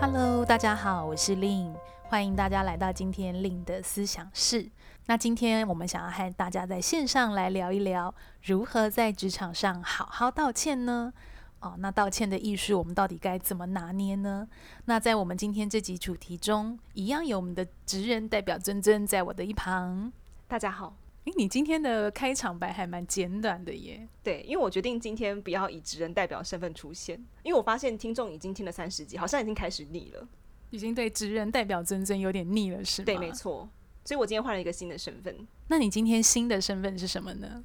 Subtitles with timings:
[0.00, 1.74] Hello，大家好，我是 Lynn，
[2.04, 4.70] 欢迎大家来到今天 Lynn 的思想室。
[5.04, 11.12] 那今天我们想要和大家在线上来聊一聊，如何在职场上好好道歉呢？
[11.60, 14.48] 哦，那道歉的艺术，我们到底该怎么拿捏呢？
[14.86, 20.10] 那在我们今天这集主题中，一样有我们的职人代表尊尊在我的一旁。
[20.48, 20.96] 大家好。
[21.24, 24.08] 诶，你今天的开场白还蛮简短的耶。
[24.22, 30.26] 对，因为我决定今天不要以职人代表身份出现，因为我发现听众已经听了三十集，好像已经开始腻了，
[30.70, 33.06] 已经对职人代表尊尊有点腻了，是吗？
[33.06, 33.68] 对，没错。
[34.04, 35.46] 所以我今天换了一个新的身份。
[35.68, 37.62] 那你今天新的身份是什么呢？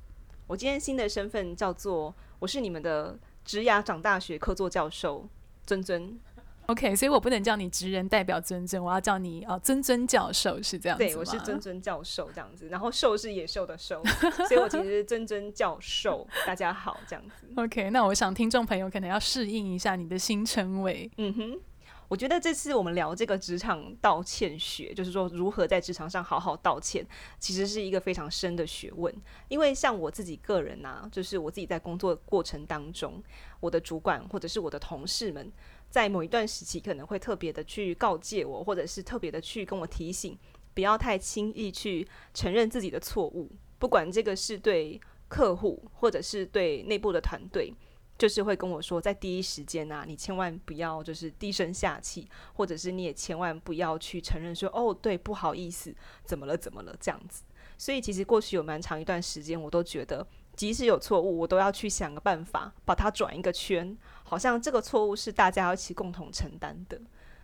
[0.48, 5.28] 我今天新的身份叫做，我是你们的职涯长大学客座教授
[5.66, 6.20] 尊尊。
[6.68, 11.04] OK，所以我不能叫你职人代表尊尊，我要叫你啊尊尊教授，是这样子？
[11.04, 14.04] 对，我是尊尊教授这样子，然后兽是野兽的兽，
[14.48, 16.28] 所以我其实是尊尊教授。
[16.46, 17.48] 大家好，这样子。
[17.56, 21.10] OK，那我想听众朋友可能要适应一下你的新称谓。
[21.18, 21.60] 嗯哼。
[22.08, 27.04] 我觉得这次我们聊这个职场道歉学，就是说如何在职场上好好道歉，
[27.40, 29.12] 其实是一个非常深的学问。
[29.48, 33.24] 因为像我自己个人呐、啊，就是我自己在工作过程当中，
[33.60, 35.52] 我的主管或者是我的同事们，
[35.96, 40.38] 在某一段时期可能会特别的去告诫我，或者是特别的去跟我提醒，
[40.74, 47.74] 不要太轻易去承认自己的错误，不管这个是对客户或者是对内部的团队。
[48.18, 57.44] 就是会跟我说，在第一时间啊，你千万不要就是低声下气，或者是你也千万不要去承认说，哦，对，不好意思，怎么了，怎么了，这样子。
[57.78, 67.00] 所以其实过去有蛮长一段时间，我都觉得，即使有错误，我都要去想个办法把它转一个圈，好像这个错误是大家要一起共同承担的。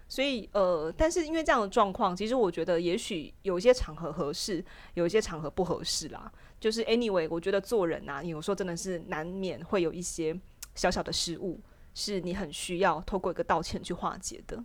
[0.10, 4.62] 所以呃，但是因为这样的状况，其实我觉得也许有一些场合合适，
[4.96, 6.30] 有一些场合不合适啦。
[6.60, 10.38] 就是 anyway，我觉得做人啊，有时候真的是难免会有一些。
[10.74, 11.60] 小小的失误
[11.94, 14.64] 是你很需要透过一个道歉去化解的。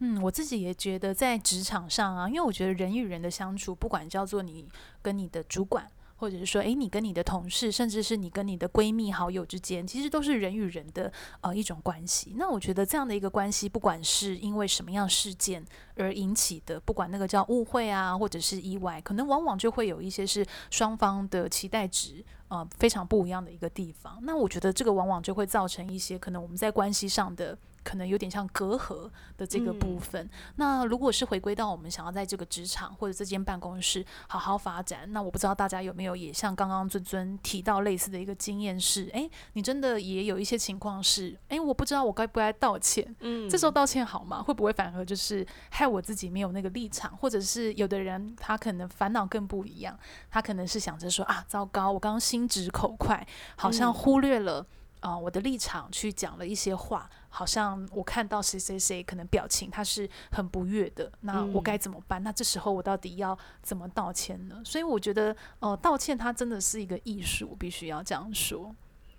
[0.00, 4.68] 嗯，我自己也觉得在职场上啊，因为我觉得人与人的相处，不管叫做你
[5.00, 5.88] 跟你的主管。
[6.16, 12.34] 或者是说，诶，你跟你的同事，甚至是你跟你的闺蜜、好友之间，其实都是人与人的呃一种关系。
[12.36, 15.64] 那我觉得这样的一个关系，不管是因为什么样事件
[15.96, 24.18] 而引起的，不管那个叫误会啊，或者是意外，可能往往就会有一些是双方的期待值呃非常不一样的一个地方。
[24.22, 27.56] 那我觉得这个往往就会造成一些可能我们在关系上的。
[27.86, 30.24] 可能有点像隔阂的这个部分。
[30.24, 30.30] 嗯。
[30.56, 43.14] 那如果是回归到我们想要在这个职场或者这间办公室好好发展，那我不知道大家有没有也像刚刚尊尊提到类似的一个经验是，诶，你真的也有一些情况是，诶，我不知道我该不该道歉。
[43.20, 44.42] 嗯，这时候道歉好吗？
[44.42, 47.16] 会不会反而就是害我自己没有那个立场？
[47.16, 49.96] 或者是有的人他可能烦恼更不一样，
[50.30, 53.26] 他可能是想着说啊，糟糕，我刚刚心直口快，
[53.56, 54.60] 好像忽略了。
[54.60, 54.66] 嗯
[55.00, 62.18] 啊、呃，我的立场去讲了一些话，好像我看到谁谁谁可能表情他是很不悦的，那我该怎么办？
[62.22, 62.24] 嗯。
[62.24, 64.62] 那这时候我到底要怎么道歉呢？
[64.64, 68.74] 所以我觉得，呃，道歉它真的是一个艺术，必须要这样说。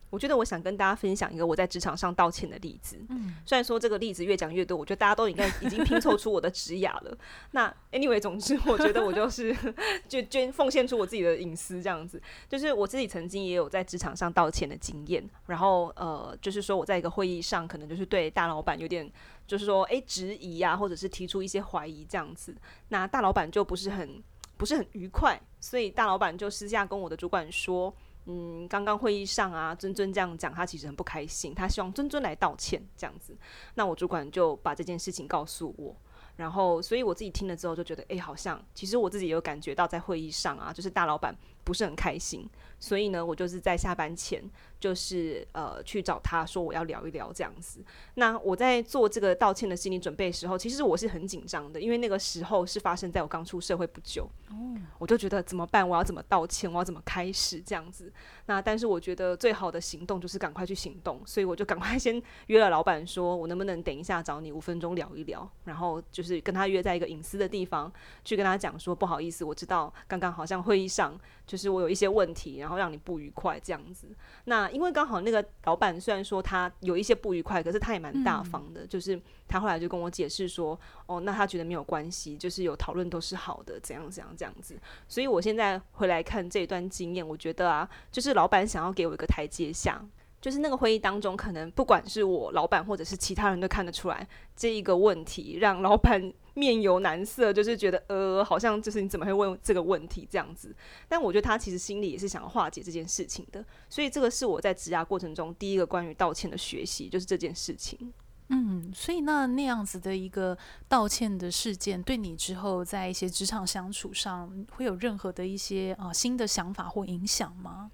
[0.10, 2.98] 我觉得我想跟大家分享一个我在职场上道歉的例子。
[3.10, 7.18] 嗯，虽然说这个例子越讲越多，我觉得大家都应该已经拼凑出我的职涯了。
[7.52, 9.56] 那 anyway，总之我觉得我就是
[10.08, 12.22] 就捐奉献出我自己的隐私这样子。
[12.48, 15.30] 就是我自己曾经也有在职场上道歉的经验。
[15.48, 19.12] 然后呃，就是说我在一个会议上，可能就是对大老板有点
[19.46, 22.56] 就是说诶质疑啊，或者是提出一些怀疑这样子。
[22.88, 24.24] 那大老板就不是很
[24.56, 27.94] 不是很愉快，所以大老板就私下跟我的主管说。
[28.30, 33.36] 嗯，刚刚会议上啊，尊尊这样讲，他其实很不开心，他希望尊尊来道歉这样子。
[33.76, 35.96] 那我主管就把这件事情告诉我，
[36.36, 41.34] 然后所以我自己听了之后就觉得，诶，好像其实我自己有感觉到在会议上啊，就是大老板
[41.68, 44.42] 不是很开心，所以呢，我就是在下班前。
[44.80, 47.84] 就是呃去找他说我要聊一聊这样子。
[48.14, 54.30] 那我在做这个道歉的心理准备的时候，其实我是很紧张的，因为那个时候是发生在我刚出社会不久。
[54.52, 55.90] 哦，我就觉得怎么办？
[55.90, 56.72] 我要怎么道歉？
[56.72, 58.14] 我要怎么开始这样子？
[58.46, 67.92] 那但是我觉得最好的行动就是赶快去行动，所以我就赶快 先约了老板，说我能不能等一下找你五分钟聊一聊，然后就是跟他约在一个隐私的地方
[68.24, 74.08] 去跟他讲说不好意思，我知道刚刚好像会议上就是我有一些问题，然后让你不愉快这样子。
[74.46, 84.78] 那因为刚好那个老板虽然说他有一些不愉快，可是他也蛮大方的，嗯，就是他后来就跟我解释说，哦，那他觉得没有关系，就是有讨论都是好的，怎样怎样这样子。
[85.08, 90.06] 所以我现在回来看这一段经验，我觉得啊，就是老板想要给我一个台阶下。
[90.48, 100.74] 就是那个会议当中，可能不管是我老板或者是其他人都看得出来，这一个问题让老板 面有难色，就是觉得呃，好像就是你怎么会问这个问题这样子。
[101.10, 108.14] 但我觉得他其实心里也是想化解这件事情的，所以这个是我在职涯过程中第一个关于道歉的学习，就是这件事情。
[108.48, 110.58] 嗯，所以那那样子的一个
[110.88, 117.92] 道歉的事件，对你之后在一些职场相处上会有任何的一些啊、新的想法或影响吗？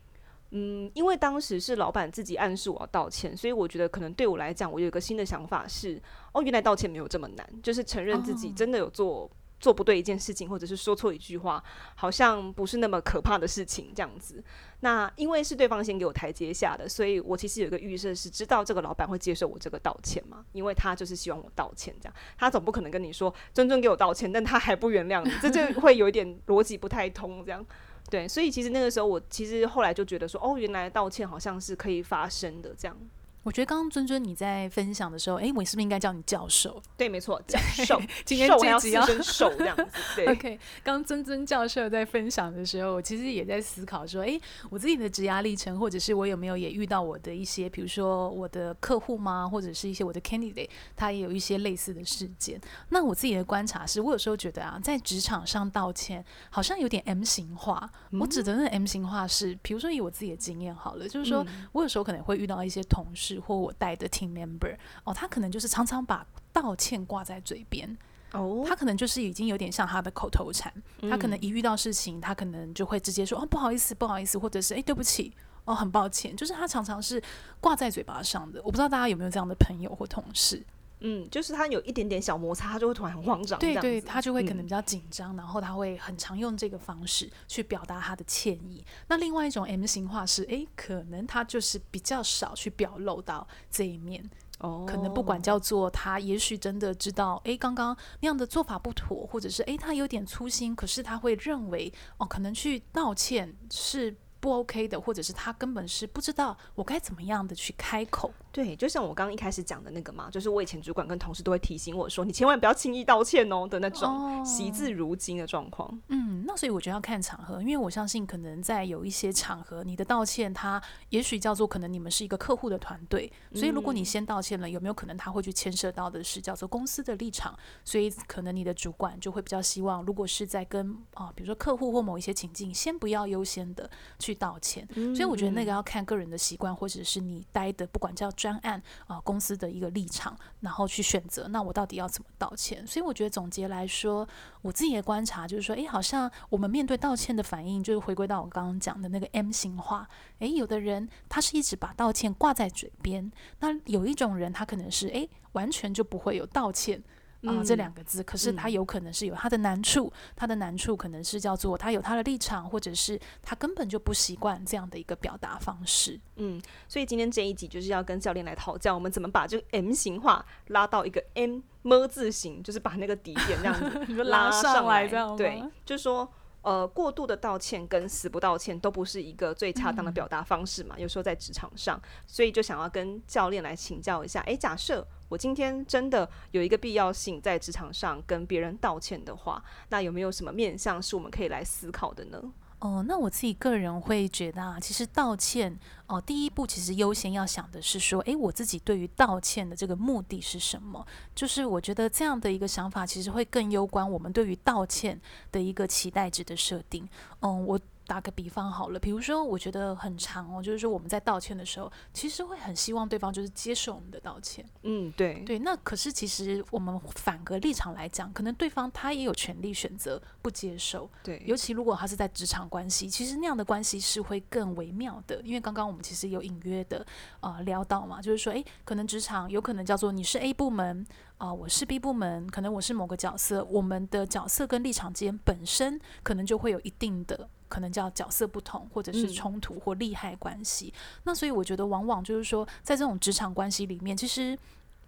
[0.56, 6.02] 嗯，因为当时是老板自己暗示我要道歉，所以我觉得可能对我来讲，我有一个新的想法是，
[6.32, 9.30] 哦，原来道歉没有这么难，就是承认自己真的有做。
[9.60, 11.64] 做不对一件事情，或者是说错一句话，
[11.96, 14.44] 好像不是那么可怕的事情，这样子。
[14.82, 20.44] 那因为是对方先给我台阶下的，所以我其实有一个预设，是知道这个老板会接受我这个道歉嘛？
[20.52, 22.14] 因为他就是希望我道歉，这样。
[22.38, 27.66] 他总不可能跟你说尊尊给我道歉，但他还不原谅你，这就会有一点逻辑不太通，这样。
[28.10, 32.96] 对，所以其实那个时候，我其实后来就觉得说，哦，原来道歉好像是可以发生的，这样。
[33.44, 36.81] 我觉得刚刚尊尊你在分享的时候，哎，我是不是应该叫你教授？
[36.95, 38.01] 对，没错，教 授。
[38.24, 39.86] 今天这集要授这样子。
[40.16, 40.60] 对，OK。
[40.81, 52.62] 刚刚尊尊教授在分享的时候，我其实也在思考说，哎，我自己的职涯历程，或者是我有没有也遇到我的一些，比如说我的客户吗，或者是一些我的 candidate，他也有一些类似的事件。
[52.89, 57.89] 那我自己的观察是，我有时候觉得啊，在职场上道歉好像有点 M 型化。
[58.12, 63.33] 嗯、我指的那 M 型化是，比如说以我自己的经验好了，就是说我有时候可能会遇到一些同事。
[63.40, 67.98] 或我带的 team member 哦，他可能就是常常把道歉挂在嘴边
[68.32, 75.34] 哦，他可能就是已经有点像他的口头禅，嗯、他可能一遇到事情，他可能就会直接说哦，不好意思，不好意思，或者是哎，对不起
[75.66, 77.22] 哦，很抱歉，就是他常常是
[77.60, 78.60] 挂在嘴巴上的。
[78.64, 80.64] 我不知道大家有没有这样的朋友或同事。
[81.04, 83.60] 嗯，就是他有一点点小摩擦，他就会突然很慌张。
[83.60, 88.84] 对对，他就会可能比较紧张，嗯、然后他会很常用这个方式去表达他的歉意。
[89.08, 94.28] 那另外一种 M 型化是，诶，可能他就是比较少去表露到这一面。
[94.60, 108.30] 哦，可能不管叫做他，也许真的知道，诶，刚刚那样的做法不妥，或者是诶，他有点粗心，可是他会认为，哦，可能去道歉是不 OK 的，或者是他根本是不知道我该怎么样的去开口。
[108.51, 115.98] 对，就像我刚刚一开始讲的那个嘛，就是我以前主管跟同事都会提醒我说，你千万不要轻易道歉哦的那种惜字如金的状况。
[116.10, 127.57] 嗯，那所以我觉得要看场合，因为我相信可能在有一些场合，你的道歉他也许叫做可能你们是一个客户的团队，所以如果你先道歉了，有没有可能他会去牵涉到的是叫做公司的立场？
[127.86, 133.89] 所以可能你的主管就会比较希望，如果是在跟啊、呃，比如说客户或某一些情境，先不要优先的
[134.19, 134.86] 去道歉。
[135.16, 138.30] 所以我觉得那个要看个人的习惯，或者是你待的不管叫。
[138.36, 142.86] 专案啊、呃，公司的一个立场，然后去选择，那我到底要怎么道歉？
[142.86, 144.28] 所以我觉得总结来说，
[144.64, 150.10] 我自己的观察就是说，诶，好像我们面对道歉的反应，就是回归到我刚刚讲的那个 M 型化。
[150.40, 157.04] 诶，有的人他是一直把道歉挂在嘴边，那有一种人他可能是诶，完全就不会有道歉。
[157.45, 166.19] 啊、呃，这两个字，可是他有可能是有他的难处，嗯、他的难处可能是叫做他有他的立场，或者是他根本就不习惯这样的一个表达方式。
[166.38, 176.31] 嗯，所以今天这一集就是要跟教练来讨教，我们怎么把这个 M 型化拉到一个 M 么字形，就是把那个底点这样子 拉上来，这样对，就是说。
[176.63, 180.96] 呃，过度的道歉跟死不道歉都不是一个最恰当的表达方式嘛。
[180.98, 184.39] 嗯、有时候在职场上，所以就想要跟教练来请教一下。
[184.44, 192.40] 诶，假设我今天真的有一个必要性在职场上跟别人道歉的话，那有没有什么面向是我们可以来思考的呢？
[192.78, 195.76] 哦，那我自己个人会觉得啊，其实道歉
[196.06, 201.04] 哦，第一步其实优先要想的是说，诶，我自己对于道歉的这个目的是什么？
[201.34, 205.20] 就是我觉得这样的一个想法，其实会更攸关我们对于道歉
[205.52, 207.10] 的一个期待值的设定。
[207.40, 207.80] 嗯，我。
[208.05, 214.65] 打个比方好了，比如说，我觉得很长哦，就是说我们在道歉的时候，其实会很希望对方就是接受我们的道歉。
[214.83, 215.60] 嗯，对对。
[215.60, 221.10] 那可是其实我们反个立场来讲，可能对方他也有权利选择不接受。
[221.24, 225.41] 对，尤其如果他是在职场关系，其实那样的关系是会更微妙的。
[225.41, 227.05] 因为刚刚我们其实有隐约的
[227.39, 231.05] 啊、呃、聊到嘛，就是说，诶，可能职场有可能叫做你是 A 部门
[231.38, 237.50] 啊、呃，我是 B 部门，可能我是某个角色，我们的角色跟立场之间本身可能就会有一定的。
[237.74, 240.94] 可能叫角色不同，或者是冲突或利害关系。
[240.96, 244.56] 嗯、那所以我觉得，往往就是说，在这种职场关系里面，其实。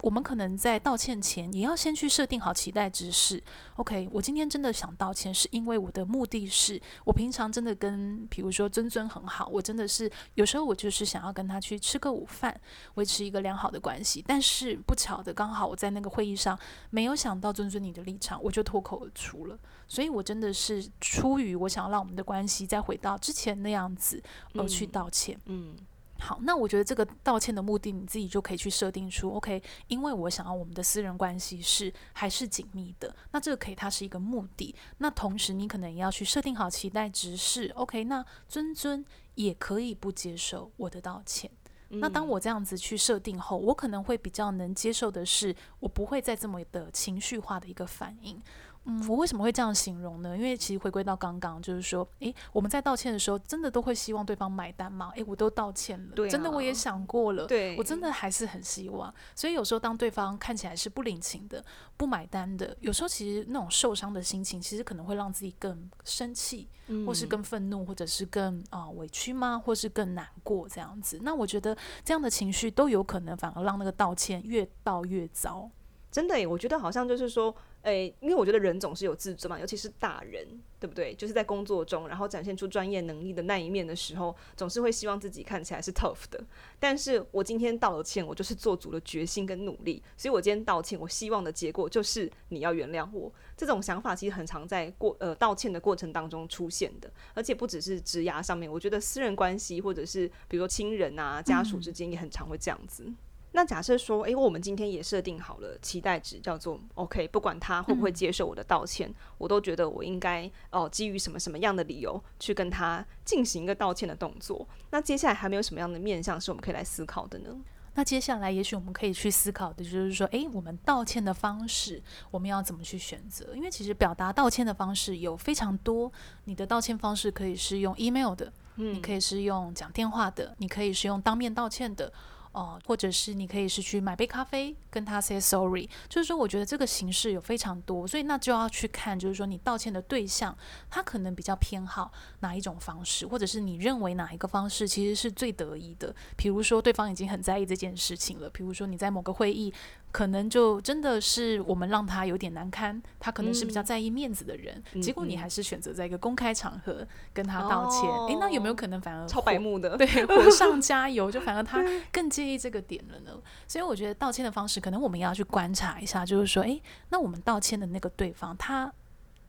[0.05, 3.41] 我们可能在道歉前，也要先去设定好期待值是
[3.77, 12.55] OK，我今天真的想道歉，是因为我的目的是，我平常真的跟，比如说尊尊很好，我真的是有时候我就是想要跟他去吃个午饭，
[12.93, 14.23] 维持一个良好的关系。
[14.27, 16.55] 但是不巧的，刚好我在那个会议上
[16.91, 19.57] 没有想到尊尊你的立场，我就脱口而出了。
[19.87, 24.21] 所以我真的是出于我想要让我们的关系再回到之前那样子
[24.53, 25.35] 而去道歉。
[25.45, 25.73] 嗯。
[25.75, 25.85] 嗯
[26.17, 34.73] 好，那我觉得这个道歉的目的，你自己就可以去设定出，OK，因为我想要我们的私人关系是还是紧密的，那这个可以它是一个目的。
[34.99, 39.05] 那同时你可能也要去设定好期待值是，OK，那尊尊
[39.35, 41.51] 也可以不接受我的道歉。
[41.89, 48.41] 嗯、那当我这样子去设定后，我可能会比较能接受的是，我不会再这么的情绪化的一个反应。
[48.85, 50.37] 嗯，我为什么会这样形容呢？
[50.37, 55.11] 因为其实回归到刚刚，就是说，诶，我们在道歉的时候，真的都会希望对方买单吗？
[55.15, 59.13] 诶，我都道歉了，对啊，真的我也想过了，对，我真的还是很希望。
[59.35, 61.63] 所以有时候当对方看起来是不领情的、
[61.97, 66.69] 不买单的，有时候其实那种受伤的心情，其实可能会让自己更生气，
[67.07, 69.57] 或是更愤怒，或者是更啊、呃、委屈吗？
[69.57, 71.19] 或是更难过这样子。
[71.23, 75.69] 那我觉得这样的情绪都有可能反而让那个道歉越道越糟。
[76.15, 77.53] 真的耶，我觉得好像就是说。
[77.85, 80.43] 诶、欸，因为我觉得人总是有自尊嘛，尤其是大人，
[80.79, 81.13] 对不对？
[81.13, 86.43] 就是在工作中，然后展现出专业能力的那一面的时候，总是会希望自己看起来是 tough 的。
[86.79, 93.31] 但是我今天道了歉，我就是做足了决心跟努力，所以我今天道歉，我希望的结果就是你要原谅我。
[93.55, 103.03] 这种想法其实很常在过呃道歉的过程当中出现的，而且不只是职涯上面，我觉得私人关系或者是比如说亲人啊、家属之间也很常会这样子。
[103.05, 103.15] 嗯
[103.55, 114.67] 那假设说，诶、欸，我们今天也设定好了期待值，叫做 OK，不管他会不会接受我的道歉，嗯、我都觉得我应该哦，基于什么什么样的理由去跟他进行一个道歉的动作。
[114.91, 117.55] 那接下来还没有什么样的面向是我们可以来思考的呢？
[117.93, 123.55] 那接下来也许我们可以去思考的就是说，诶、欸，我们道歉的方式我们要怎么去选择？
[123.55, 126.11] 因为其实表达道歉的方式有非常多，
[126.43, 132.11] 你的道歉方式可以是用 email 的，嗯，你可以是用讲电话的，你可以是用当面道歉的。
[132.55, 140.57] 哦，或者是你可以是去买杯咖啡跟他 say sorry，就是说我觉得这个形式有非常多，所以那就要去看，就是说你道歉的对象
[140.89, 146.15] 他可能比较偏好哪一种方式，或者是你认为哪一个方式其实是最得意的。
[146.37, 149.73] 比如说对方已经很在意这件事情了，比如说你在某个会议。
[150.15, 158.09] 可能就真的是我们让他有点难堪，他可能是比较在意面子的人，嗯、结果你还是选择在一个公开场合跟他道歉。
[158.29, 159.97] 哎、那有没有可能反而超白目的？
[159.97, 163.37] 对，火上加油，就反而他 更介意这个点了呢？
[163.67, 168.93] 所以我觉得道歉的方式，可能我们也要去观察一下，就是说，诶、欸，那我们道歉的那个对方，他。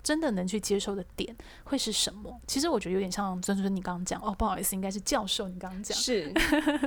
[0.07, 2.41] 真的能去接受的点会是什么？
[2.47, 6.33] 其实我觉得有点像尊尊你刚刚讲哦，不好意思，应该是教授你刚刚讲是，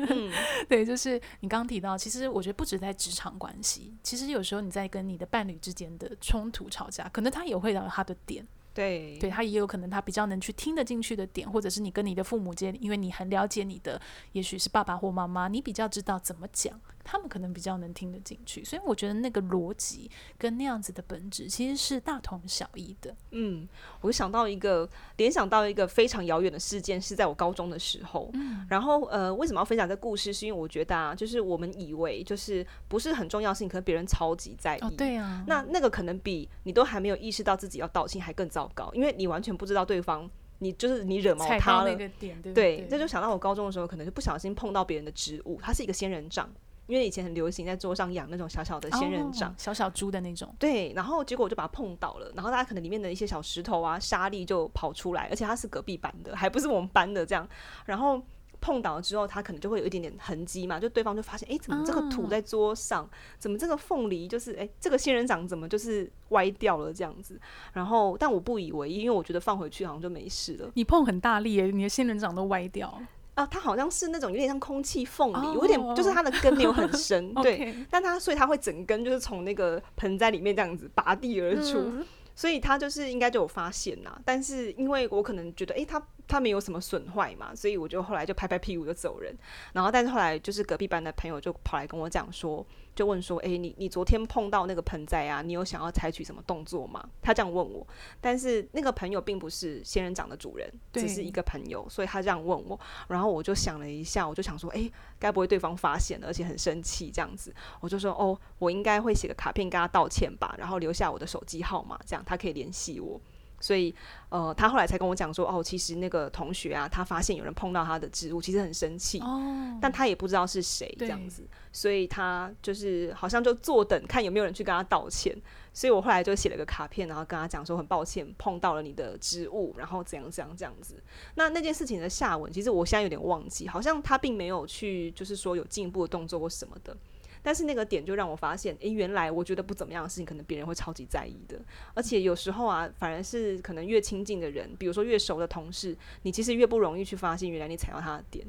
[0.09, 0.31] 嗯、
[0.69, 8.47] 对，就是你刚刚提到，其实我觉得不止在职场关系，其实有时候你在跟你的伴侣之间的冲突吵架，可能他也会有他的点。
[8.71, 13.99] 对，对他也有可能他比较能去听得进去的点，或者是你跟你的父母间，因为你很了解你的，
[14.31, 18.63] 也许是爸爸或妈妈，你比较知道怎么讲，他们可能比较能听得进去。
[18.63, 23.13] 所以我觉得那个逻辑跟那样子的本质其实是大同小异的。
[23.31, 23.67] 嗯，
[24.01, 28.29] 我想到一个联想到一个非常遥远的事件，是在我高中的时候。
[28.33, 30.31] 嗯，然后呃，为什么要分享这个故事？
[30.31, 34.79] 是因为我觉得啊，就是我们以为就是不是很重要的事情，可能别人超级在意。
[34.81, 38.69] 哦，对啊，那那个可能比你都还没有意识到自己要道歉还更糟。
[38.75, 40.29] 糕，因为你完全不知道对方，
[40.59, 46.47] 你就是你惹毛他了，对，对，对，这就想到我高中的时候，可能就不小心碰到别人的植物，它是一个仙人掌，
[46.89, 57.47] 因为以前很流行在桌上养那种小小的仙人掌，哦、小小株的那种，对，然后结果我就把它碰倒了，然后大家可能里面的一些小石头啊、沙粒就跑出来，而且它是隔壁班的，还不是我们班的这样，
[57.85, 58.21] 然后。
[58.61, 67.39] 碰倒了之后，它可能就会有一点点痕迹嘛，就对方就发现，哎、欸，怎么这个土在桌上，啊、怎么这个凤梨就是，哎、欸，这个仙人掌怎么就是歪掉了这样子？
[67.71, 70.69] 然后，但我不以为意，因为我觉得放回去好像就没事了。
[70.73, 73.01] 你碰很大力耶，你的仙人掌都歪掉
[73.39, 73.47] 啊！
[73.49, 81.79] 它好像是那种有点像空气凤梨，哦、有点就是它的根没有很深， 对.但它所以它会整根就是从那个盆栽里面这样子拔地而出。
[81.79, 82.05] 嗯
[82.35, 89.35] 所以它就是应该就有发现啦，但是因为我可能觉得，诶、欸，他他没有什么损坏嘛，所以我就后来就拍拍屁股就走人。
[89.73, 92.65] 然后，但是后来就是隔壁班的朋友就跑来跟我讲说。
[92.95, 97.01] 就问说，诶、欸，你你昨天碰到那个盆栽啊，你有想要采取什么动作吗？
[97.21, 97.87] 他这样问我，
[98.19, 107.55] 但是那个朋友并不是仙人掌的主人，只是一个朋友，所以他这样问我，然后我就想了一下，我就想说，诶、欸，该不会对方发现了，而且很生气这样子？
[107.79, 113.21] 我就说，哦，我应该会写个卡片跟他道歉吧，然后留下我的手机号码，这样他可以联系我。
[113.59, 113.93] 所以，
[114.29, 125.35] 呃，他后来才跟我讲说，哦，其实那个同学啊，他发现有人碰到他的植物，其实很生气，哦，但他也不知道是谁这样子，所以他就是好像就坐等看有没有人去跟他道歉。
[125.71, 131.01] 所以我后来就写了个卡片，然后跟他讲说，很抱歉碰到了你的植物，然后怎样怎样这样子。
[131.35, 136.97] 那那件事情的下文，其实我现在有点忘记，好像他并没有去，就是说有进一步的动作或什么的。
[137.41, 141.59] 但是那个点就让我发现，诶，原来我觉得不怎么样的事情，可能别人会超级在意的。
[141.93, 148.45] 而且有时候啊，反而是可能越亲近的人，比如说越熟的同事，你其实越不容易去发现，原来你踩到他的点。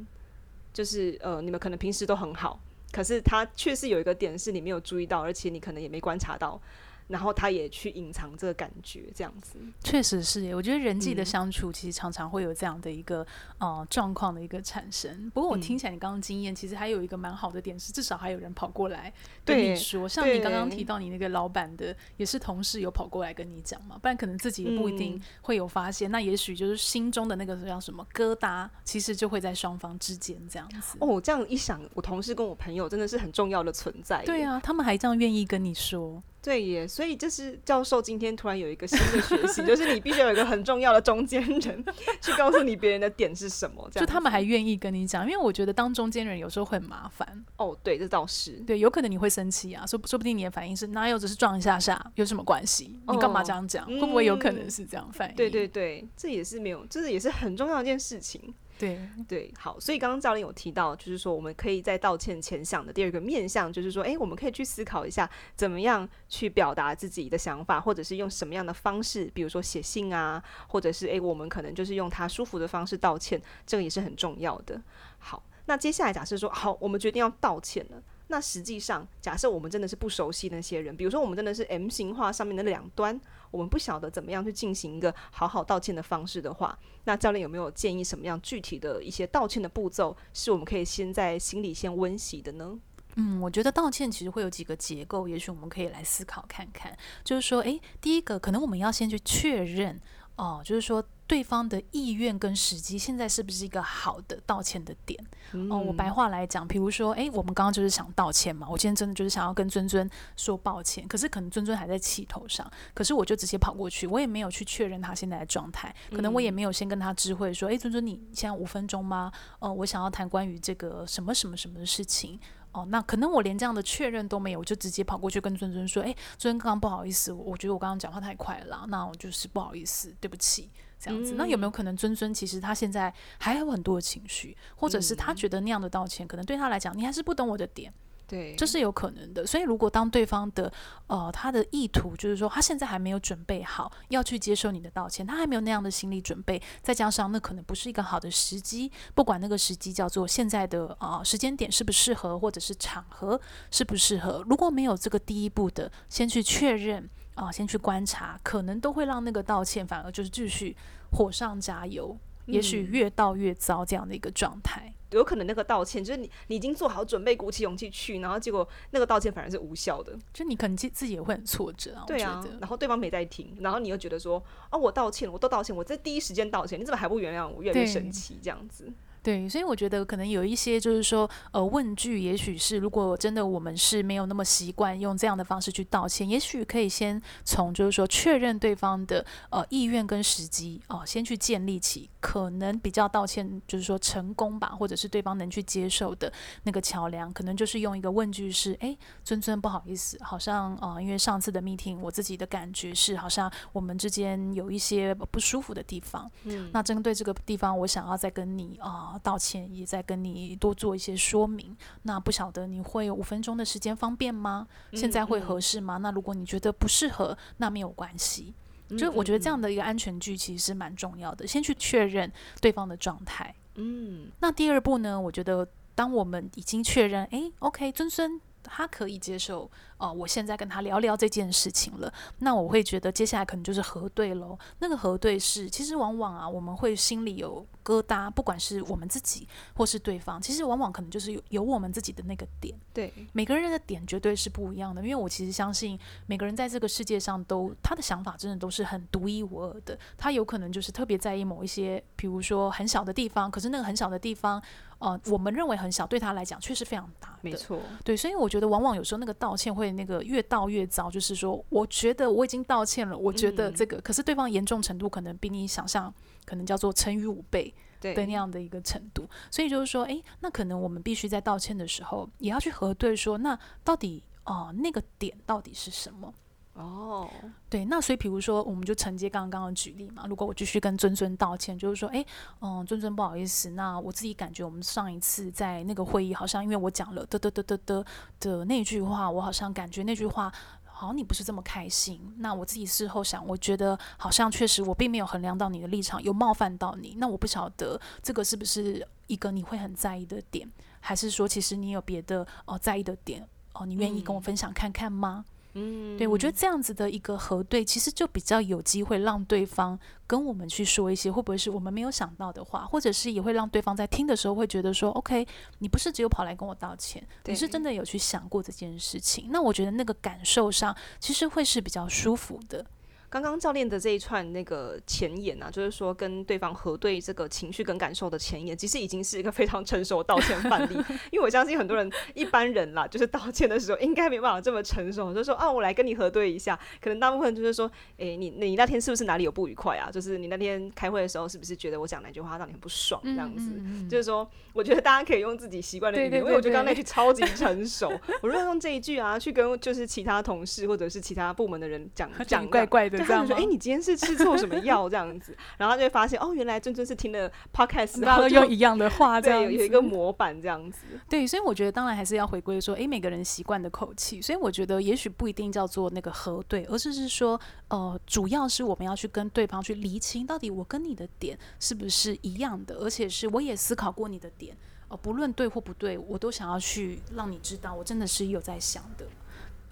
[0.72, 2.60] 就是呃，你们可能平时都很好，
[2.92, 6.60] 可是他确实有一个点是你没有注意到，而且你可能也没观察到。
[7.10, 9.58] 然后他也去隐藏这个感觉，这样子。
[9.82, 13.26] 确实是耶，我觉得人际的相处其实常常会有这样的一个、
[13.58, 15.28] 嗯、呃状况的一个产生。
[15.30, 19.12] 不过我听起来你刚刚经验，其实还有一个蛮好的点是，至少还有人跑过来
[19.44, 26.08] 跟你说，像你刚刚提到你那个老板的，也是同事有跑过来跟你讲嘛，不然可能自己也不一定会有发现。
[26.08, 30.96] 嗯、那也许就是心中的那个叫什么疙瘩，其实就会在双方之间这样子。
[31.00, 34.24] 哦，这样一想，我同事跟我朋友真的是很重要的存在。
[34.24, 36.22] 对啊，他们还这样愿意跟你说。
[36.42, 41.84] 对耶，所以就是教授今天突然有一个新的学习，就是你必须有一个很重要的中间人
[42.20, 43.88] 去告诉你别人的点是什么。
[43.92, 47.44] 就他们还愿意跟你讲，因为我觉得当中间人有时候会很麻烦。
[47.56, 48.52] 哦，对，这倒是。
[48.66, 52.98] 对，有可能你会生气啊，说说不定你的反应是哪有，只是撞一下下，有什么关系？
[53.08, 53.84] 你干嘛这样讲？
[53.84, 55.36] 哦，会不会有可能是这样反应？
[55.36, 58.54] 对对对，这也是没有，这是也是很重要的一件事情。
[58.80, 74.80] 对 对，好，所以刚刚教练有提到，就是说我们可以在道歉前想的第二个面向，就是说，哎，我们可以去思考一下，怎么样去表达自己的想法，或者是用什么样的方式，比如说写信啊，或者是哎，我们可能就是用他舒服的方式道歉，这个也是很重要的。
[75.18, 78.02] 好，那接下来假设说，好，我们决定要道歉了。
[78.30, 83.20] 那实际上，假设我们真的是不熟悉那些人，比如说我们真的是 M 型化上面的两端，
[83.50, 92.78] 我们不晓得怎么样去进行一个好好道歉的方式的话，那教练有没有建议什么样具体的一些道歉的步骤，是我们可以先在心里先温习的呢？
[93.16, 100.00] 嗯，我觉得道歉其实会有几个结构，也许我们可以来思考看看，就是说，诶，第一个可能我们要先去确认。
[100.36, 105.24] 哦，就是说对方的意愿跟时机现在是不是一个好的道歉的点？
[105.52, 119.30] 嗯、哦，我白话来讲，比如说，诶，我们刚刚就是想道歉嘛，我今天真的就是想要跟尊尊说抱歉，可是可能尊尊还在气头上，可是我就直接跑过去，我也没有去确认他现在的状态，可能我也没有先跟他知会说，诶，尊尊，你现在五分钟吗？
[119.60, 122.40] 哦，我想要谈关于这个什么什么什么的事情。
[122.72, 130.70] 哦，那可能我连这样的确认都没有，我就直接跑过去跟尊尊说：“哎，尊尊刚刚不好意思，我觉得我刚刚讲话太快了啦，那我就是不好意思，对不起，
[131.00, 131.32] 这样子。
[131.32, 137.92] 嗯”那有没有可能尊尊其实他现在还有很多的情绪，或者是他觉得那样的道歉，可能对他来讲，你还是不懂我的点。
[138.28, 139.44] 对，这是有可能的。
[139.44, 140.72] 所以，如果当对方的
[141.08, 153.40] 呃他的意图就是说他现在还没有准备好要去接受你的道歉，他还没有那样的心理准备，再加上那可能不是一个好的时机，不管那个时机叫做现在的啊、呃、时间点适不适合，或者是场合
[153.72, 160.76] 适不适合，如果没有这个第一步的先去确认啊、呃，先去观察，可能都会让那个道歉反而就是继续
[161.12, 162.16] 火上加油，
[162.46, 164.92] 嗯、也许越道越糟这样的一个状态。
[165.10, 172.04] 有可能那个道歉就是你，你已经做好准备，鼓起勇气去，然后结果那个道歉反而是无效的，就你可能自自己也会很挫折啊。
[172.06, 177.60] 对啊，然后对方没在听，然后你又觉得说，啊，我道歉了，我都道歉，我在第一时间道歉，你怎么还不原谅我？
[177.60, 178.92] 越来越生气这样子。
[179.22, 209.08] 对，所以我觉得可能有一些就是说，呃，问句，也许是如果真的我们是没有那么习惯用这样的方式去道歉，也许可以先从就是说确认对方的呃意愿跟时机哦，先去建立起可能比较道歉就是说成功吧，或者是对方能去接受的那个桥梁，可能就是用一个问句是，哎，尊尊不好意思，好像啊、呃，因为上次的 meeting 我自己的感觉是好像我们之间有一些不舒服的地方，嗯，那针对这个地方，我想要再跟你啊。
[209.08, 211.76] 呃道歉，也在跟你多做一些说明。
[212.02, 214.66] 那不晓得你会有五分钟的时间方便吗？
[214.92, 215.98] 现在会合适吗？
[215.98, 216.02] 嗯嗯。
[216.02, 218.54] 那如果你觉得不适合，那没有关系。
[218.98, 223.54] 就我觉得这样的一个安全距其实是蛮重要的，先去确认对方的状态。
[223.76, 225.20] 嗯，那第二步呢？
[225.20, 228.40] 我觉得当我们已经确认，诶，OK，尊尊。
[228.72, 229.64] 他可以接受
[229.98, 234.56] 哦、呃，我现在跟他聊聊这件事情了，那我会觉得接下来可能就是核对喽。
[234.78, 242.78] 那个核对是，其实往往啊，我们会心里有疙瘩，不管是我们自己或是对方，其实往往可能就是有有我们自己的那个点。
[242.94, 249.98] 对，每个人的点绝对是不一样的，因为我其实相信每个人在这个世界上都他的想法真的都是很独一无二的。
[250.16, 254.62] 他有可能就是特别在意某一些，比如说很小的地方，可是那个很小的地方。
[255.00, 257.38] 呃，我们认为很小，对他来讲确实非常大的。
[257.40, 266.12] 没错，对，所以我觉得往往有时候那个道歉会那个越道越糟，就是说，我觉得我已经道歉了，我觉得这个，嗯、可是对方严重程度可能比你想象
[266.44, 269.28] 可能叫做乘以五倍的那样的一个程度。
[269.50, 276.32] 所以就是说，诶，那可能我们必须在道歉的时候也要去核对说，那到底哦、呃，那个点到底是什么？
[276.80, 277.28] 哦，
[277.68, 280.24] 对，那所以比如说，我们就承接刚刚的举例嘛。
[280.28, 282.24] 如果我继续跟尊尊道歉，就是说，哎，
[282.60, 288.06] 嗯，尊尊不好意思，那我自己感觉我们上一次在那个会议，好像因为我讲了的的的的的
[288.40, 290.52] 的那句话，我好像感觉那句话
[290.84, 292.20] 好像你不是这么开心。
[292.38, 297.14] 那我自己事后想，我觉得好像确实我并没有衡量到你的立场，有冒犯到你。
[297.18, 303.42] 那我不晓得这个是不是一个你会很在意的点，还是说其实你有别的哦、呃、在意的点
[303.74, 303.86] 哦、呃？
[303.86, 305.44] 你愿意跟我分享看看吗？
[305.46, 315.46] 嗯，对，我觉得这样子的一个核对，其实就比较有机会让对方跟我们去说一些会不会是我们没有想到的话，或者是也会让对方在听的时候会觉得说，OK，
[315.78, 319.46] 你不是只有跑来跟我道歉，你是真的有去想过这件事情。
[319.50, 322.84] 那我觉得那个感受上其实会是比较舒服的。
[323.30, 330.94] 刚刚教练的这一串那个前言啊，就是说跟对方核对这个情绪跟感受的前言，其实已经是一个非常成熟的道歉范例。
[331.30, 336.76] 因为我相信很多人一般人啦，就是道歉的时候应该没办法这么成熟，就是说啊，我来跟你核对一下。
[337.00, 340.10] 可能大部分就是说，诶、欸，你你那天是不是哪里有不愉快啊？
[340.10, 343.70] 就是你那天开会的时候是不是觉得我讲哪句话让你很不爽这样子？
[343.70, 348.10] 嗯嗯嗯，就是说，我觉得大家可以用自己习惯的语言，因为我觉得刚刚那句超级成熟。
[348.42, 353.19] 我如果用这一句啊，去跟就是其他同事或者是其他部门的人讲讲，怪怪的。
[353.24, 355.56] 这样说，哎、欸，你今天是吃错什么药这样子？
[355.78, 361.00] 然后就会发现，哦，原来尊尊是听了 podcast，然后用一样的话，这样有有一个模板这样子。
[361.28, 364.40] 对，所以我觉得当然还是要回归说，哎，每个人习惯的口气。
[364.40, 374.76] 所以我觉得也许不一定叫做那个核对，而是是说，呃，主要是我们要去跟对方去厘清，到底我跟你的点是不是一样的，而且是我也思考过你的点，
[375.08, 379.26] 哦，不论对或不对，我都想要去让你知道，我真的是有在想的。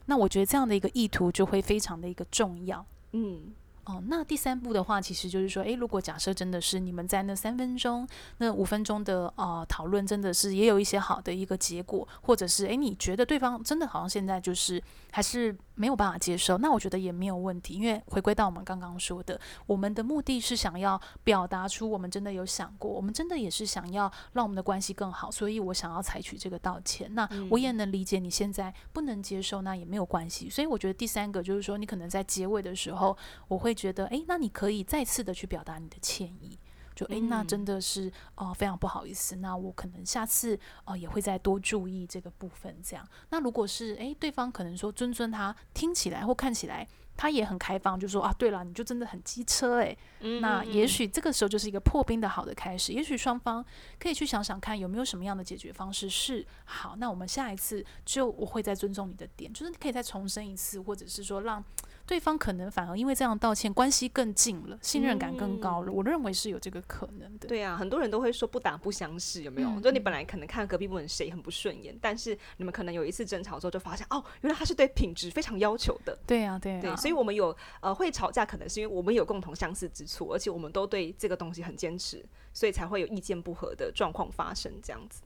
[0.06, 3.54] 那我觉得这样的一个意图就会非常的一个重要，嗯。
[3.88, 27.14] 哦，那第三步的话，其实就是说，诶，如果假设真的是你们在那三分钟、那五分钟的呃讨论，真的是也有一些好的一个结果，或者是诶，你觉得对方真的好像现在就是还是没有办法接受，那我觉得也没有问题，因为回归到我们刚刚说的，我们的目的是想要表达出我们真的有想过，我们真的也是想要让我们的关系更好，所以我想要采取这个道歉。
[27.14, 30.50] 那我也能理解你现在不能接受，那也没有关系。
[30.50, 33.16] 所以我觉得第三个就是说，你可能在结尾的时候，
[33.48, 33.77] 我会。
[33.78, 36.58] 觉得诶，那你可以再次的去表达你的歉意，
[36.96, 42.76] 就诶，那真的是哦、呃，非常不好意思，那我可能下次哦、呃、也会再多注意这个部分。
[42.82, 46.86] 这样，那如果是诶，对方可能说尊尊他听起来或看起来
[47.16, 49.96] 他也很开放，就说啊，对了，你就真的很机车诶。
[50.40, 53.64] 那也许这个时候就是一个破冰的好的开始，也许双方
[53.98, 56.96] 可以去想想看有没有什么样的解决方式是好。
[56.96, 61.64] 那我们下一次就我会再尊重你的点，就是你可以再重申一次，或者是说让。
[62.08, 65.92] 对方可能反而因为这样道歉，关系更近了，信任感更高了。
[65.92, 67.46] 嗯、我认为是有这个可能的。
[67.46, 69.68] 对啊，很多人都会说不打不相识，有没有？
[69.68, 76.18] 嗯、就你本来可能看隔壁部门谁很不顺眼，但是你们可能有一次争吵之后，就发现哦，原来他是对品质非常要求的。
[76.26, 76.80] 对啊，对啊。
[76.80, 85.24] 对，所以我们有呃会吵架，可能是因为我们有共同相似之处，而且我们都对这个东西很坚持，所以才会有意见不合的状况发生，这样子。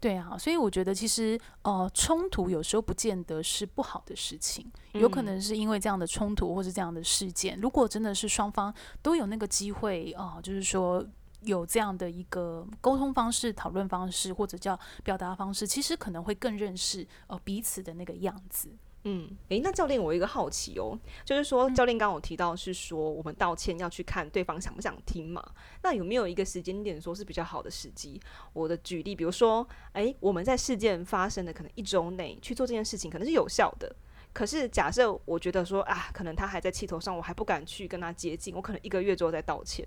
[0.00, 11.06] 对啊，所以我觉得其实呃冲突有时候不见得是不好的事情，有可能是因为这样的冲突或是这样的事件，如果真的是双方都有那个机会啊、呃，就是说
[11.42, 18.70] 有这样的一个沟通方式、讨论方式或者叫表达方式，其实可能会更认识呃彼此的那个样子。
[19.04, 25.42] 嗯，诶，那教练，我有一个好奇哦，就是说，教练刚刚有提到是说，我们道歉要去看对方想不想听嘛？
[25.82, 28.20] 那有没有一个时间点说是比较好的时机？
[28.52, 33.96] 我的举例，比如说，诶，我们在事件发生的可能一周内去做这件事情，可能是有效的。
[34.32, 39.86] 可是假设我觉得说啊，可能他还在气头上，我还不敢去跟他接近，我可能一个月之后再道歉。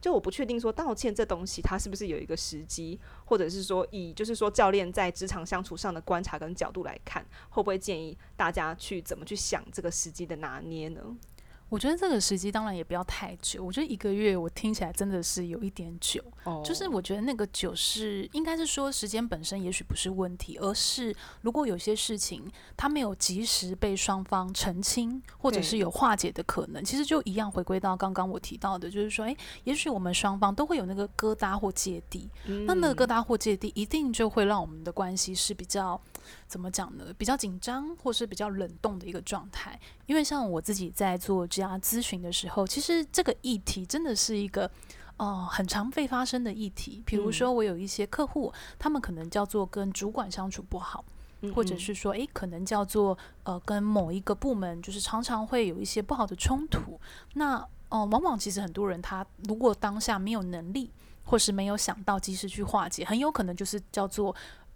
[0.00, 11.00] 就我不确定说道歉这东西，他是不是有一个时机，或者是说以就是说教练在职场相处上的观察跟角度来看，会不会建议大家去怎么去想这个时机的拿捏呢？
[11.74, 16.22] 我觉得这个时机当然也不要太久，我觉得一个月我听起来真的是有一点久。
[16.44, 16.64] Oh.
[16.64, 36.00] 就是我觉得那个久是应该是说时间本身也许不是问题，而是如果有些事情它没有及时被双方澄清，或者是有化解的可能，其实就一样回归到刚刚我提到的，就是说，诶，也许我们双方都会有那个疙瘩或芥蒂，嗯、那那个疙瘩或芥蒂一定就会让我们的关系是比较
[36.54, 37.12] 怎么讲呢？
[37.18, 39.76] 比较紧张或是比较冷冻的一个状态。
[40.06, 44.70] 因为像我自己在做这样咨询的时候，其实这个议题真的是一个
[45.16, 47.02] 呃很常被发生的议题。
[47.04, 51.04] 比如说，我有一些客户，他们可能叫做跟主管相处不好，
[51.52, 57.00] 或者是说，诶，可能叫做呃跟某一个部门就是常常会有一些不好的冲突。
[57.32, 60.92] 那呃，往往其实很多人他如果当下没有能力，
[61.24, 64.32] 或是没有想到及时去化解，很有可能就是叫做。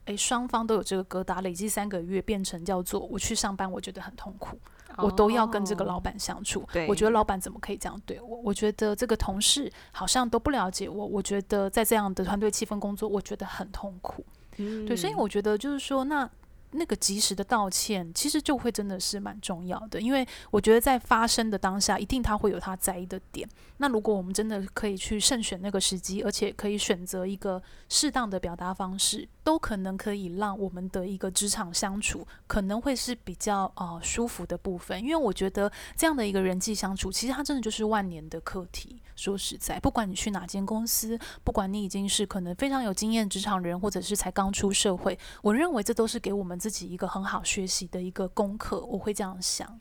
[0.08, 4.58] 诶，双方都有这个疙瘩，累积三个月变成叫做我去上班，我觉得很痛苦，
[4.96, 6.66] 我都要跟这个老板相处。
[6.88, 8.40] 我觉得老板怎么可以这样对我？
[8.44, 11.06] 我觉得这个同事好像都不了解我。
[11.06, 14.24] 我觉得在这样的团队气氛工作，我觉得很痛苦。
[14.56, 16.28] 对，所以我觉得就是说，那
[16.72, 23.48] 那个及时的道歉，其实就会真的是蛮重要的，因为我觉得在发生的当下，一定他会有他在意的点。
[23.78, 35.00] 那如果我们真的可以去慎选那个时机，而且可以选择一个适当的表达方式，都可能可以让我们的一个职场相处可能会是比较呃舒服的部分。
[35.00, 39.00] 因为我觉得这样的一个人际相处，其实它真的就是万年的课题。
[39.16, 46.57] 说实在，不管你去哪间公司，不管你已经是可能非常有经验职场人，或者是才刚出社会，我认为这都是给我们。
[46.58, 49.78] 自己一个很好学习的一个功课，我会这样想。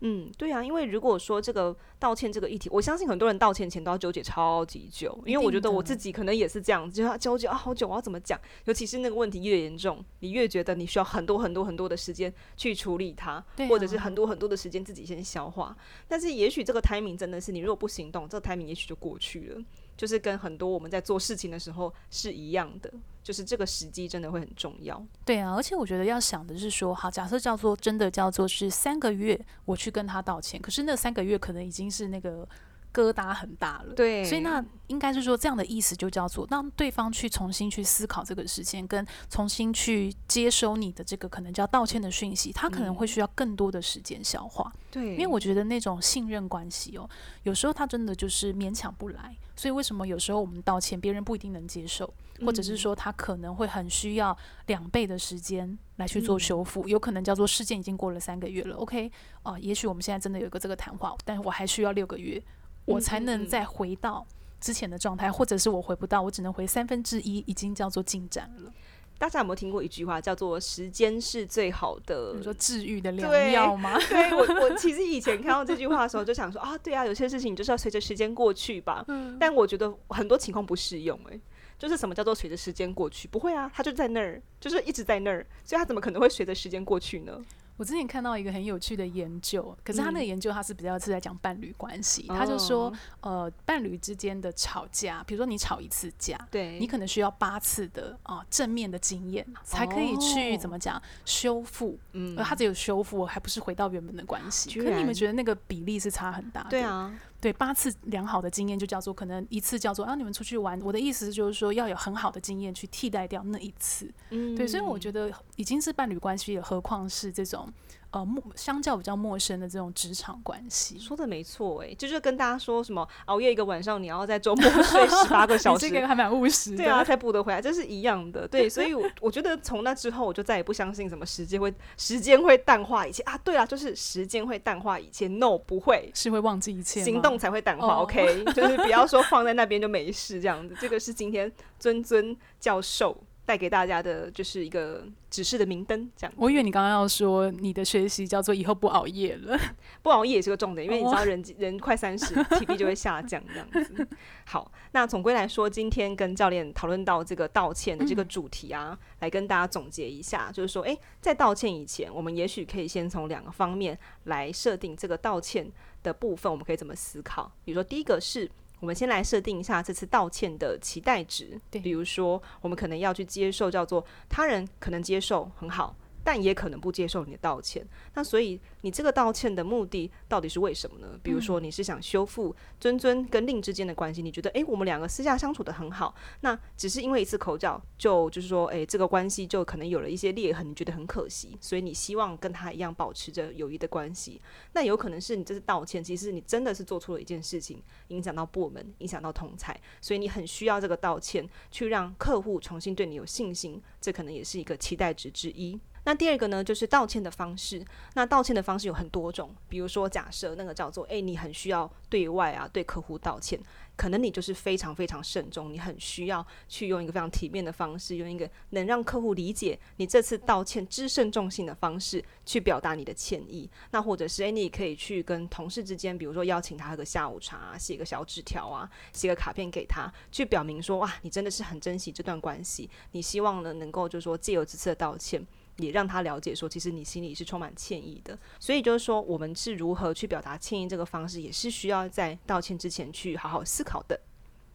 [0.00, 8.38] 嗯，对啊，因为如果说这个道歉这个议题，我相信很多人道歉前都要纠结超级久，因为我觉得我自己可能也是这样，就要纠结啊好久，我要怎么讲？
[8.66, 15.74] 尤其是那个问题越严重，你越觉得你需要很多很多很多的时间去处理它，啊，或者是很多很多的时间自己先消化。
[16.06, 19.62] 但是也许这个 timing 真的是你如果不行动，这个 timing 也许就过去了。
[19.96, 25.04] 就是跟很多我们在做事情的时候是一样的，就是这个时机真的会很重要。
[25.24, 32.48] 对啊，而且我觉得要想的是说，好，假设叫做真的叫做是三个月，我去跟他道歉，可是那三个月可能已经是那个。
[32.94, 44.72] 疙瘩很大了，对，所以那应该是说这样的意思就叫做让对方去重新去思考这个事情，跟重新去接收你的这个可能叫道歉的讯息，他可能会需要更多的时间消化。
[44.90, 47.06] 对，因为我觉得那种信任关系哦，
[47.42, 52.12] 有时候他真的就是勉强不来，所以为什么有时候我们道歉，别人不一定能接受，
[52.44, 59.10] 或者是说他可能会很需要两倍的时间来去做修复，有可能叫做事件已经过了三个月了，OK，
[59.42, 62.42] 哦，也许我们现在真的有个这个谈话，但是我还需要六个月。
[62.84, 64.24] 我才能再回到
[64.60, 68.72] 之前的状态，或者是我回不到，我只能回三分之一，已经叫做进展了。
[69.18, 73.98] 大家有没有听过一句话，叫做“时间是最好的”，你说治愈的良药吗？
[74.08, 79.04] 对，对我，我其实以前看到这句话的时候，就想说啊，对啊，有些事情就是要随着时间过去吧。
[79.08, 79.36] 嗯。
[79.40, 81.40] 但我觉得很多情况不适用，诶，
[81.78, 83.26] 就是什么叫做随着时间过去？
[83.28, 87.40] 不会啊，它就在那儿，就是一直在那儿，所以它怎么可能会随着时间过去呢？
[87.76, 104.70] 我之前看到一个很有趣的研究，可是他那个研究他是比较是在讲伴侣关系，嗯，他就说，呃，伴侣之间的吵架，比如说你吵一次架，对，你可能需要八次的啊，呃，正面的经验才可以去怎么讲修复，嗯，而他只有修复，还不是回到原本的关系。
[104.80, 106.70] 可是你们觉得那个比例是差很大的？
[106.70, 107.12] 对啊。
[107.40, 110.80] 对，八次良好的经验就叫做可能一次叫做啊，你们出去玩。
[110.82, 114.10] 我的意思就是说要有很好的经验去替代掉那一次。
[114.30, 117.68] 嗯，对，所以我觉得已经是伴侣关系了，何况是这种
[118.16, 120.98] 呃陌相较比较陌生的这种职场关系。
[120.98, 126.76] 说的没错，哎，就是跟大家说什么熬夜一个晚上，你要在周末 睡十八个小时，这个还蛮务实。
[126.76, 128.48] 对啊，才补得回来，这是一样的。
[128.48, 133.36] 对，所以我我觉得从那之后，我就再也不相信什么时间会时间会淡化一切啊。
[133.38, 140.74] 对啊，就是时间会淡化一切，no 不会，是会忘记一切行动才会淡化，oh.，OK，就是不要说放在那边就没事这样子。
[140.80, 143.16] 这个是今天尊尊教授
[143.46, 146.10] 带给大家的，就是一个指示的明灯。
[146.16, 149.56] 这样，我以为你刚刚要说你的学习叫做以后不熬夜了，
[150.02, 151.54] 不熬夜也是个重点，因为你知道人、oh.
[151.58, 154.06] 人快三十， 体力就会下降这样子。
[154.44, 165.70] 好，那总归来说，今天跟教练讨论到这个道歉的这个主题啊，嗯、来跟大家总结一下，就是说，诶、欸，在道歉以前，我们也许可以先从两个方面来设定这个道歉
[166.02, 167.50] 的部分，我们可以怎么思考？
[167.64, 175.96] 比如说，第一个是我们先来设定一下这次道歉的期待值，对，比如说，我们可能要去接受叫做他人可能接受很好。
[176.26, 181.16] 但也可能不接受你的道歉，那所以你这个道歉的目的到底是为什么呢？
[181.22, 194.40] 比如说你是想修复尊尊跟令之间的关系，你觉得诶，我们两个私下相处得很好，那只是因为一次口角就就是说诶，这个关系就可能有了一些裂痕，你觉得很可惜，所以你希望跟他一样保持着友谊的关系。
[194.72, 205.78] 那有可能是你这次道歉，其实你真的是做错了一件事情，影响到部门，影响到同才，所以你很需要这个道歉去让客户重新对你有信心，这可能也是一个期待值之一。
[206.06, 207.84] 那第二个呢，就是道歉的方式。
[208.14, 213.58] 那道歉的方式有很多种，比如说，假设那个叫做，诶，你很需要对外啊，对客户道歉，
[213.96, 223.68] 可能你就是非常非常慎重，你很需要去用一个非常体面的方式，用一个能让客户理解你这次道歉之慎重性的方式去表达你的歉意。
[223.90, 235.44] 那或者是，诶，你可以去跟同事之间，比如说邀请他喝个下午茶，写个小纸条啊，写个卡片给他，去表明说，哇，你真的是很珍惜这段关系，你希望呢能够就是说借由这次的道歉。
[235.78, 238.38] 也让他了解说，其实你心里是充满歉意的。
[238.58, 244.18] 所以就是说，我们是如何去表达歉意这个方式，也是需要在道歉之前去好好思考的。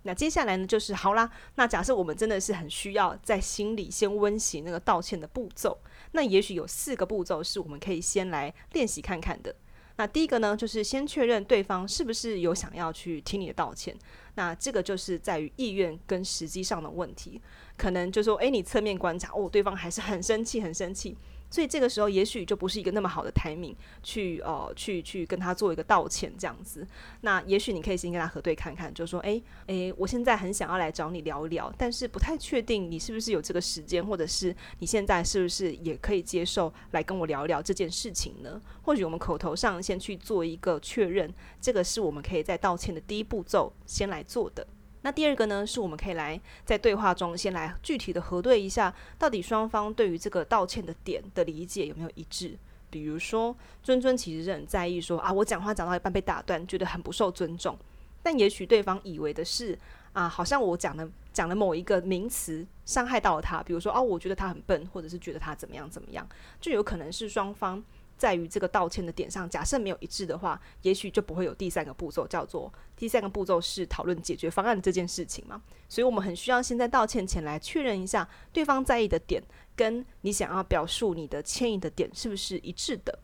[0.03, 1.29] 那接下来呢，就是好啦。
[1.55, 5.77] 那假设我们真的是很需要在心里先温习那个道歉的步骤，
[6.13, 9.55] 那也许有四个步骤是我们可以先来练习看看的。
[10.01, 13.95] 那第一个呢，就是先确认对方是不是有想要去听你的道歉。
[14.33, 17.39] 那这个就是在于意愿跟实际上的问题。
[17.77, 21.15] 可能就说，诶，你侧面观察，哦，对方还是很生气，很生气。
[21.51, 26.87] 所以这个时候也许就不是一个那么好的 timing 去呃去去跟他做一个道歉这样子。
[27.21, 38.61] 那也许你可以先跟他核对看看，就说诶诶，我现在很想要来找你聊聊，但是不太确定你是不是有这个时间，或者是你现在是不是也可以接受来跟我聊聊这件事情呢？
[38.81, 44.65] 或许我们口头上先去做一个确认，这个是我们可以在道歉的第一步骤先来做的。
[45.03, 52.57] 那第二个呢，是我们可以来在对话中先来具体的核对一下，到底双方对于这个道歉的点的理解有没有一致。
[52.89, 57.77] 比如说，尊尊其实是很在意说啊，我讲话讲到一半被打断，觉得很不受尊重。
[58.21, 59.77] 但也许对方以为的是
[60.13, 66.27] 啊，好像我讲的讲了某一个名词伤害到了他，比如说哦、啊，我觉得他很笨，或者是觉得他怎么样怎么样，
[66.59, 67.83] 就有可能是双方。
[68.21, 75.59] 在于这个道歉的点上，假设没有一致的话，也许就不会有第三个步骤，叫做第三个步骤是讨论解决方案这件事情嘛。
[75.89, 79.41] 所以我们很需要先在道歉前来确认一下对方在意的点，
[79.75, 83.17] 跟你想要表述你的歉意的点是不是一致的。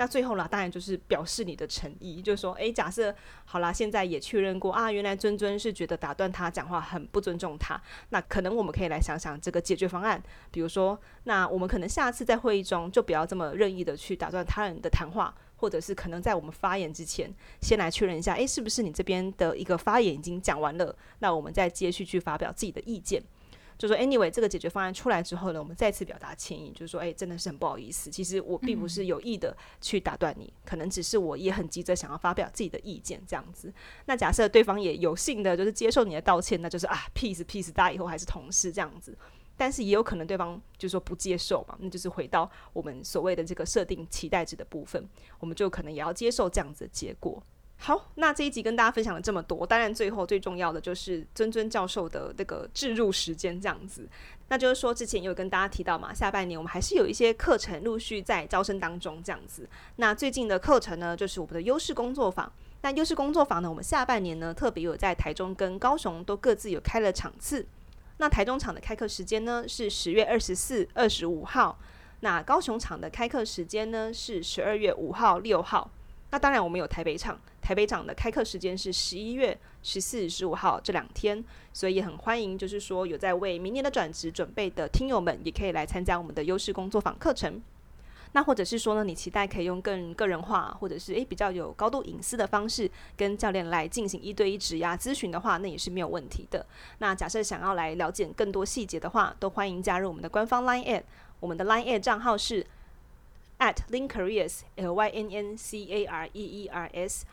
[0.00, 23.22] 那最后啦，当然就是表示你的诚意，就是说，诶，假设好啦，现在也确认过啊，原来尊尊是觉得打断他讲话很不尊重他，那可能我们可以来想想这个解决方案，比如说，那我们可能下次在会议中就不要这么任意的去打断他人的谈话，或者是可能在我们发言之前，先来确认一下，诶，是不是你这边的一个发言已经讲完了，那我们再接续去发表自己的意见。
[23.80, 33.72] 就说 anyway，这个解决方案出来之后呢，我们再次表达歉意，就是说，哎，真的是很不好意思，其实我并不是有意的去打断你，可能只是我也很急着想要发表自己的意见这样子。
[34.04, 39.16] 那假设对方也有幸的，就是接受你的道歉，那就是啊，peace peace，大家以后还是同事这样子。
[39.56, 45.06] 但是也有可能对方就是说不接受嘛，那就是回到我们所谓的这个设定期待值的部分，
[45.38, 47.42] 我们就可能也要接受这样子的结果。
[47.82, 54.06] 好，那这一集跟大家分享了这么多，当然最后最重要的就是尊尊教授的那个置入时间这样子。
[54.48, 59.66] 那就是说之前有跟大家提到嘛，下半年我们还是有一些课程陆续在招生当中这样子。
[59.96, 62.52] 那最近的课程呢，就是我们的优势工作坊。
[62.82, 67.66] 那优势工作坊呢，我们下半年呢特别有在台中跟高雄都各自有开了场次。
[68.18, 71.78] 那台中场的开课时间呢是十月二十四、二十五号，
[72.20, 75.90] 那高雄场的开课时间呢是十二月五号、六号。
[76.32, 77.40] 那当然我们有台北场。
[77.60, 87.60] 台北场的开课时间是十一月十四、十五号这两天，所以也很欢迎，就是说有在为明年的转职准备的听友们，也可以来参加我们的优势工作坊课程。
[88.32, 96.64] 那或者是说呢，你期待可以用更个人化，或者是诶比较有高度隐私的方式，跟教练来进行一对一职涯咨询的话，那也是没有问题的。
[96.98, 101.02] 那假设想要来了解更多细节的话，都欢迎加入我们的官方 Line@
[101.40, 102.64] 我们的 Line@ 账号是
[103.58, 107.26] at link careers l y n n c a r e e r s。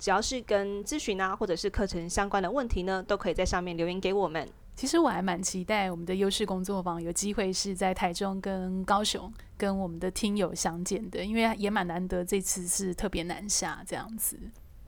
[0.00, 4.48] 只要是跟咨询啊，或者是课程相关的问题呢，都可以在上面留言给我们。
[4.74, 14.38] 其实我还蛮期待我们的优势工作坊有机会是在台中跟高雄跟我们的听友相见的，因为也蛮难得，这次是特别南下这样子。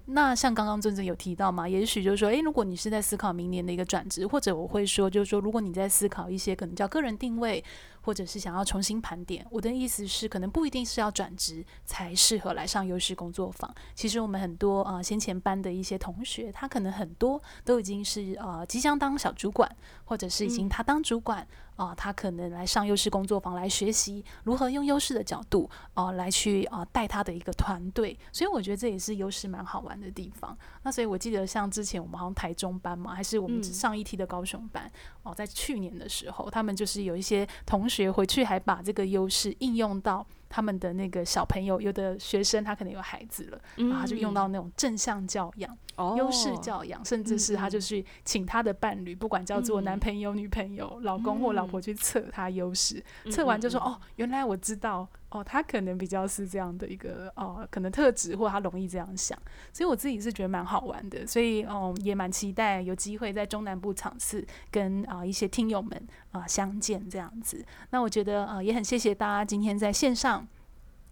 [0.07, 7.63] 那像刚刚尊尊有提到嘛，也许就是说，诶，如果你是在思考明年的一个转职，或者我会说，就是说，如果你在思考一些可能叫个人定位，
[8.03, 13.73] 或者是想要重新盘点，我的意思是，可能不一定是要转职才适合来上优势工作坊。
[13.95, 21.43] 其实我们很多啊、呃，先前班的一些同学，他可能很多都已经是呃即将当小主管，或者是已经他当主管。
[21.43, 30.57] 嗯啊、呃，他可能来上优势工作坊来学习如何用优势的角度啊、呃、来去啊、呃、带他的一个团队，所以我觉得这也是优势蛮好玩的地方。
[30.83, 34.89] 那所以我记得像之前我们好像台中班嘛，还是我们上一梯的高雄班
[35.23, 40.27] 哦、在去年的时候，他们就是有一些同学回去还把这个优势应用到。
[40.55, 55.09] 他们的那个小朋友，有的学生他可能有孩子了，嗯、然后他就用到那种正向教养、哦、优势教养，甚至是他就去请他的伴侣，嗯、不管叫做男朋友、女朋友、老公或老婆去测他优势，测、嗯、完就说、嗯、哦，原来我知道。
[55.33, 59.39] 哦，他可能比较是这样的一个哦，可能特质，或他容易这样想，
[59.73, 67.65] 所以我自己是觉得蛮好玩的，所以哦，也蛮期待有机会在中南部场次跟啊、一些听友们啊、相见这样子。
[67.89, 70.47] 那我觉得呃也很谢谢大家今天在线上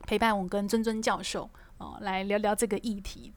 [0.07, 3.33] 陪伴我跟尊尊教授哦、来聊聊这个议题。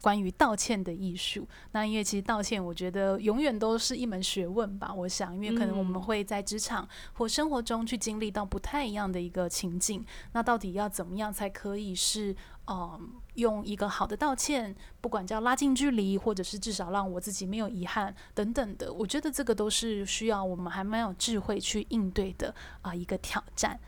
[0.00, 4.92] 关于道歉的艺术，那因为其实道歉，我觉得永远都是一门学问吧。
[4.92, 12.34] 我想，因为可能我们会在职场或生活中去经历到不太一样的一个情境，那到底要怎么样才可以是，
[12.66, 23.78] 嗯，用一个好的道歉，不管叫拉近距离，或者是至少让我自己没有遗憾等等的，我觉得这个都是需要我们还蛮有智慧去应对的啊一个挑战。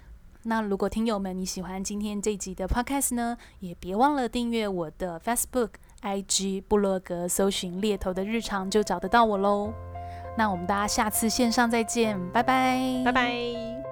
[0.44, 5.70] 那如果听友们你喜欢今天这集的 Podcast 呢，也别忘了订阅我的 Facebook。
[6.02, 9.72] IG 布洛格搜寻猎头的日常就找得到我喽。
[10.36, 13.91] 那我们大家下次线上再见，拜拜，拜拜。